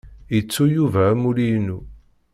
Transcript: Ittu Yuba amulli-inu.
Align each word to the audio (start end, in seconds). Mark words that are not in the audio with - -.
Ittu 0.37 0.63
Yuba 0.75 1.01
amulli-inu. 1.11 1.77